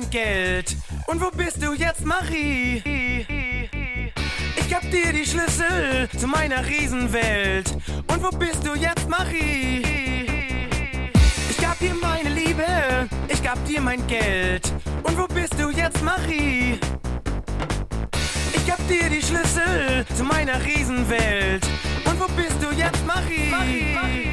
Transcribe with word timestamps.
mein 0.00 0.10
Geld. 0.10 0.76
Und 1.06 1.20
wo 1.20 1.30
bist 1.30 1.62
du 1.62 1.72
jetzt, 1.72 2.04
Marie? 2.04 2.82
Ich 4.56 4.70
gab 4.70 4.82
dir 4.90 5.12
die 5.12 5.24
Schlüssel 5.24 6.08
zu 6.16 6.26
meiner 6.26 6.64
Riesenwelt. 6.66 7.72
Und 8.06 8.22
wo 8.22 8.30
bist 8.36 8.64
du 8.64 8.74
jetzt, 8.74 9.08
Marie? 9.08 9.82
Ich 11.50 11.56
gab 11.58 11.78
dir 11.78 11.94
meine 11.94 12.28
Liebe, 12.28 12.64
ich 13.28 13.42
gab 13.42 13.64
dir 13.66 13.80
mein 13.80 14.06
Geld. 14.06 14.72
Und 15.02 15.18
wo 15.18 15.26
bist 15.26 15.54
du 15.58 15.70
jetzt, 15.70 16.02
Marie? 16.02 16.78
Ich 18.54 18.66
gab 18.66 18.78
dir 18.88 19.08
die 19.08 19.22
Schlüssel 19.22 20.06
zu 20.16 20.22
meiner 20.22 20.64
Riesenwelt. 20.64 21.66
Und 22.04 22.20
wo 22.20 22.26
bist 22.34 22.56
du 22.60 22.70
jetzt, 22.76 23.04
Marie? 23.06 23.50
Marie, 23.50 23.94
Marie. 23.94 24.27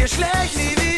dir 0.00 0.08
schlecht, 0.08 0.56
nie 0.56 0.70
wieder. 0.70 0.89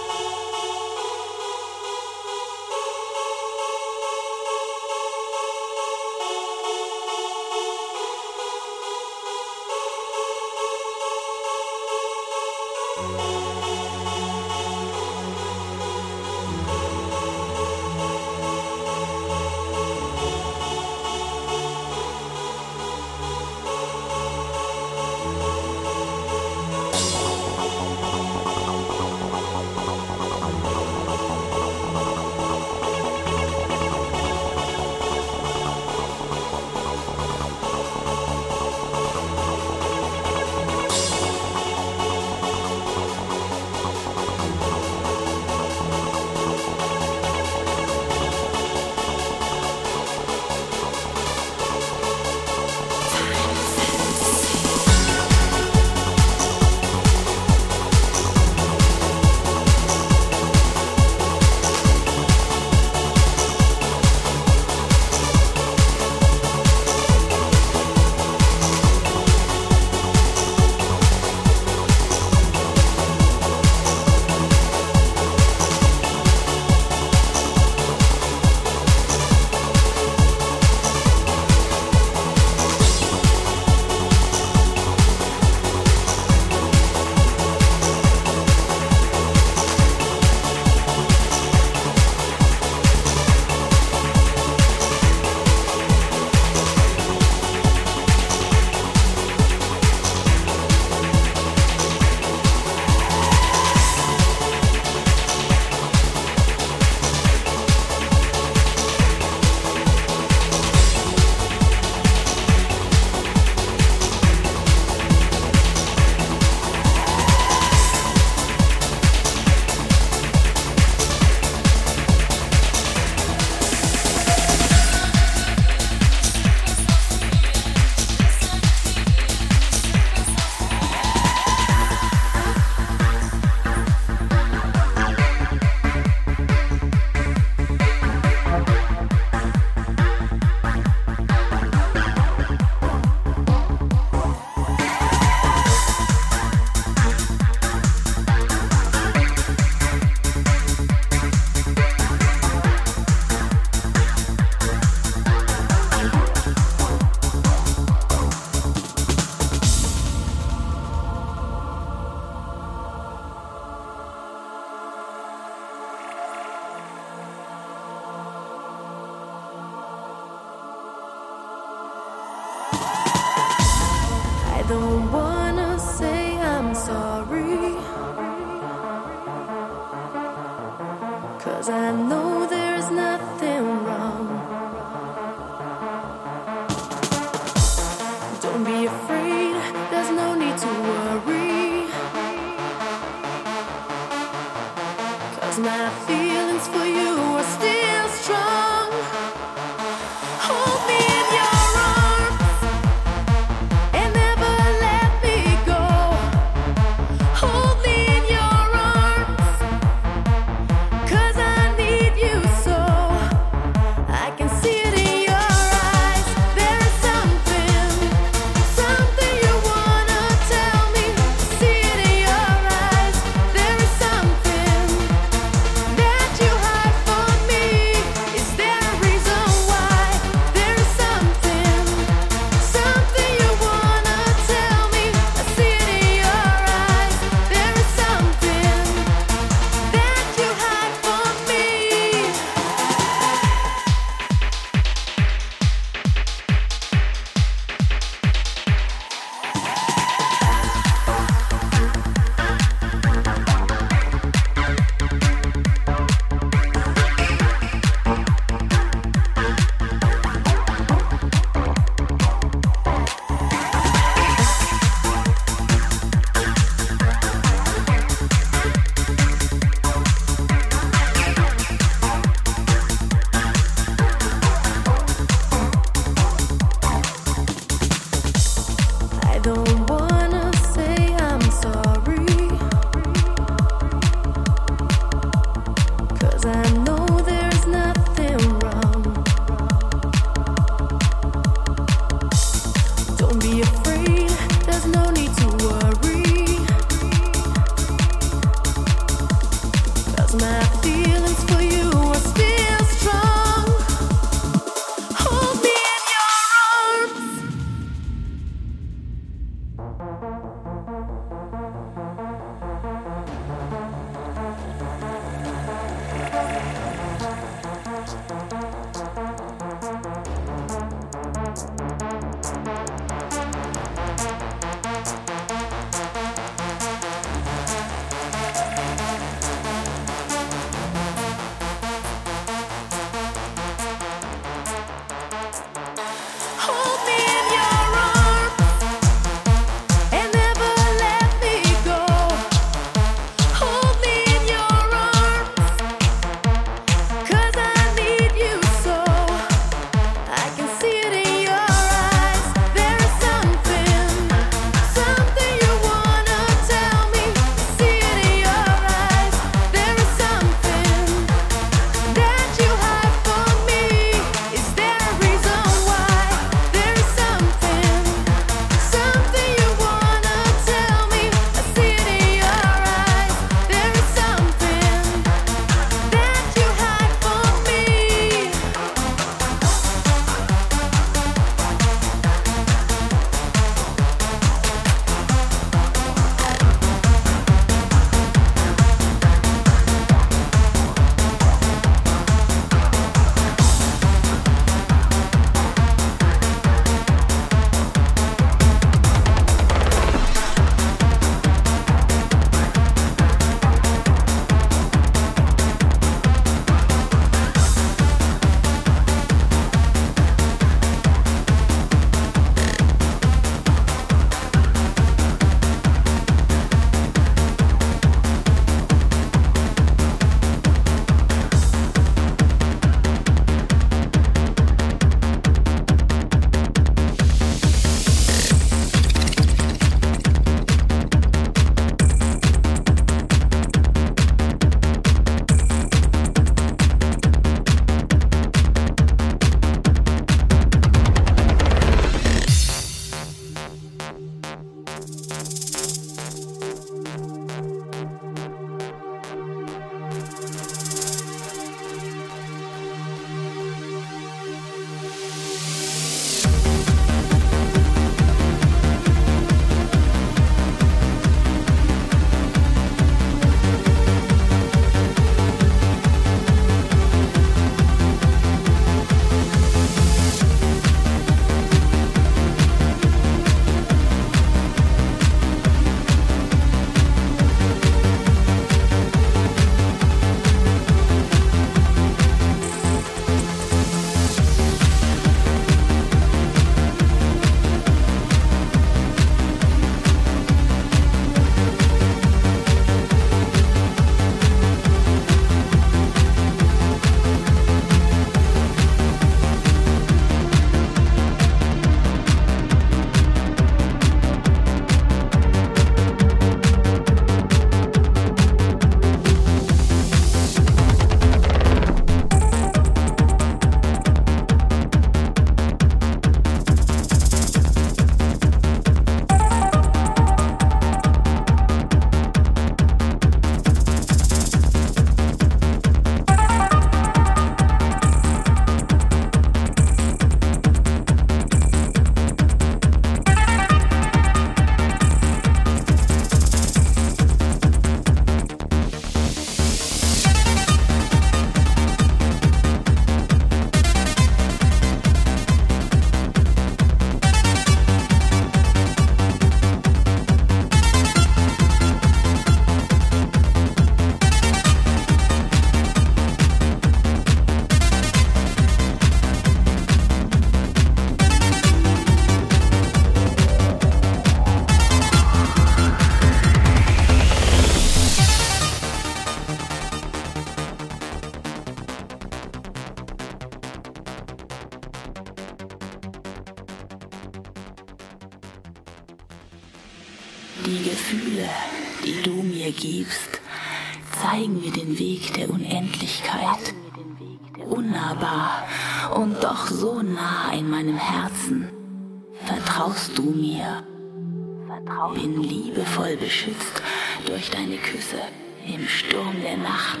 Beschützt 596.34 596.82
durch 597.26 597.48
deine 597.50 597.76
Küsse 597.76 598.20
im 598.66 598.88
Sturm 598.88 599.36
der 599.40 599.56
Nacht. 599.56 600.00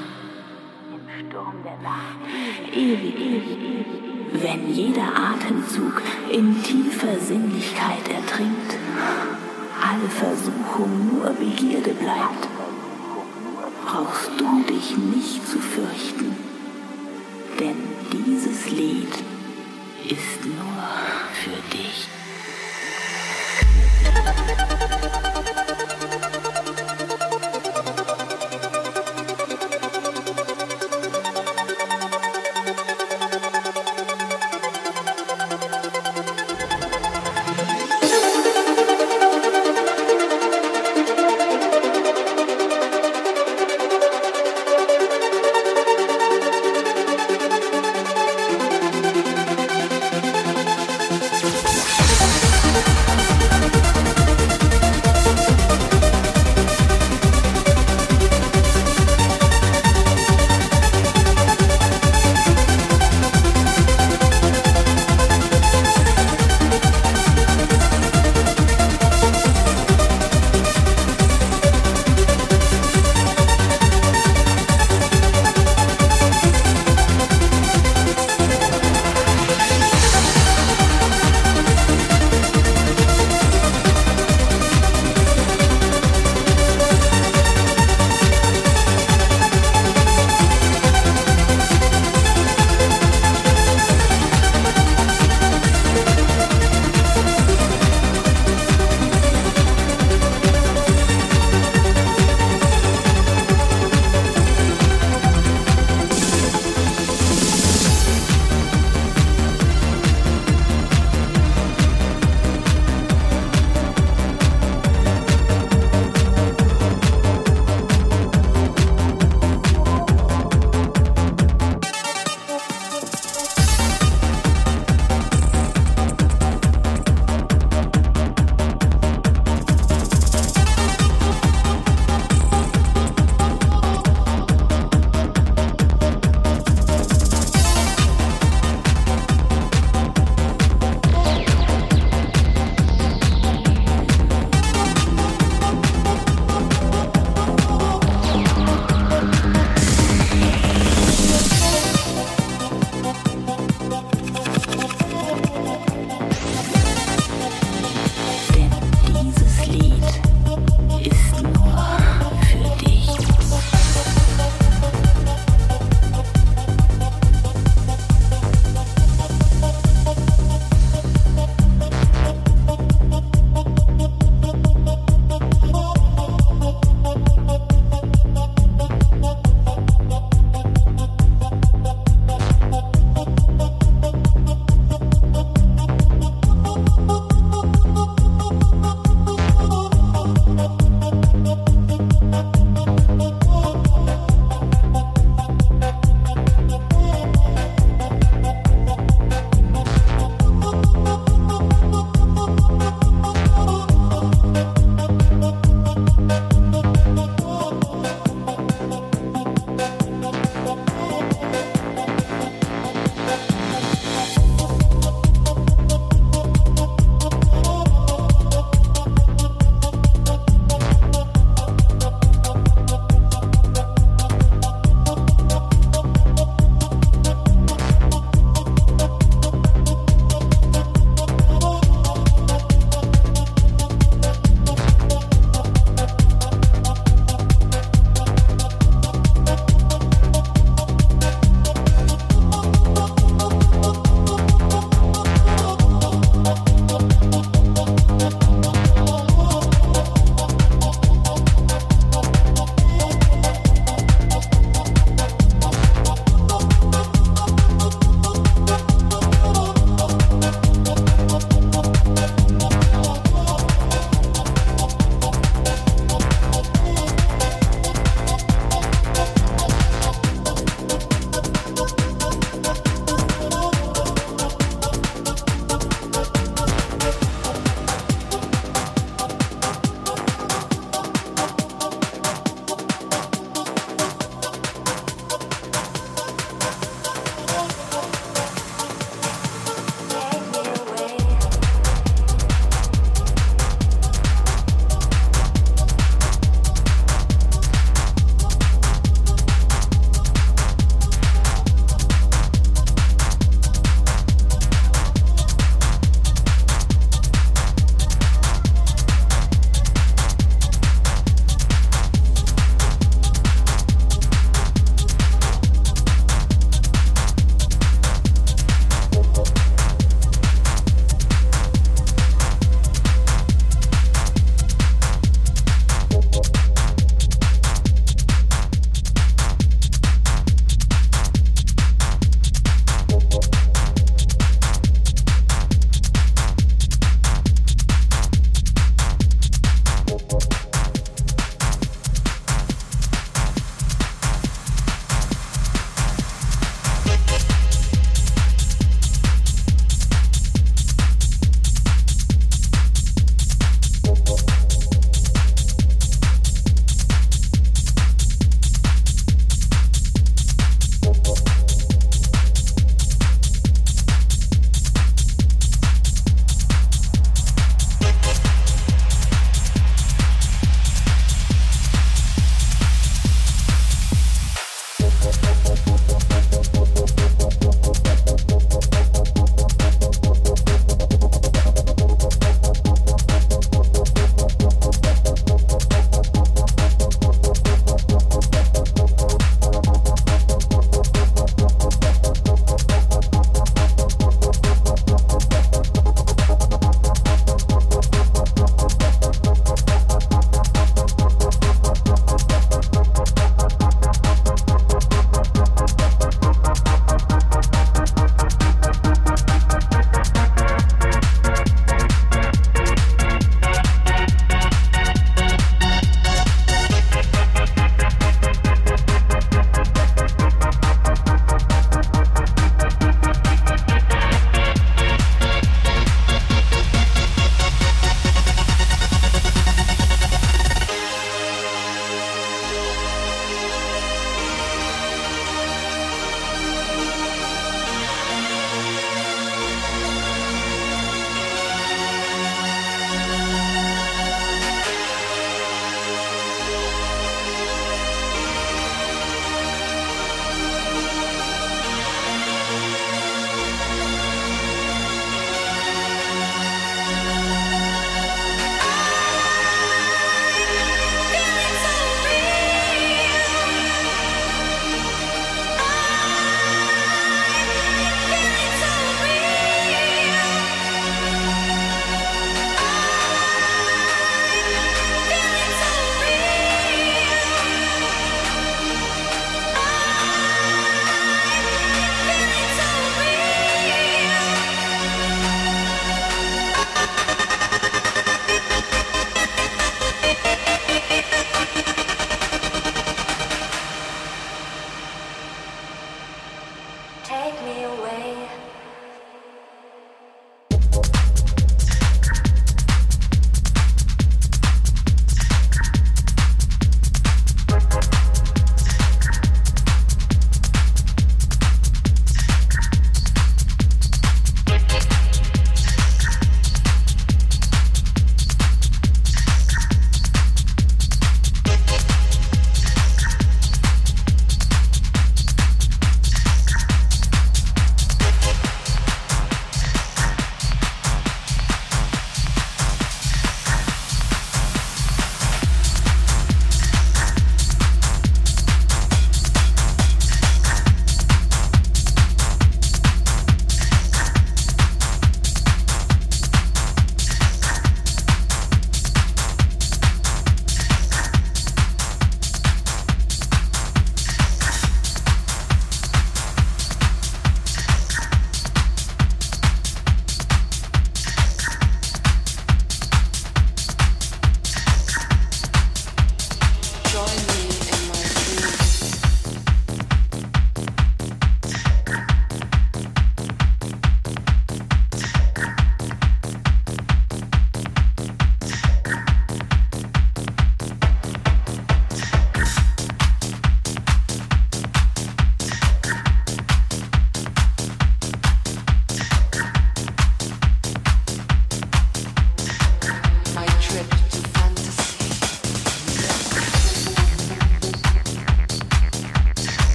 Im 0.90 1.28
Sturm 1.28 1.62
der 1.62 1.78
Nacht. 1.78 2.18
Ewig, 2.74 3.14
ewig, 3.14 3.50
ewig. 3.50 3.86
Wenn 4.42 4.74
jeder 4.74 5.14
Atemzug 5.16 6.02
in 6.32 6.60
tiefer 6.64 7.20
Sinnlichkeit 7.20 8.08
ertrinkt, 8.08 8.74
alle 9.80 10.08
Versuchung 10.08 11.12
nur 11.12 11.30
Begierde 11.34 11.94
bleibt, 11.94 12.48
brauchst 13.86 14.30
du 14.36 14.64
dich 14.64 14.96
nicht 14.96 15.46
zu 15.46 15.60
fürchten, 15.60 16.36
denn 17.60 17.76
dieses 18.12 18.70
Lied 18.70 19.14
ist 20.08 20.44
nur 20.44 20.82
für 21.32 21.76
dich. 21.76 22.08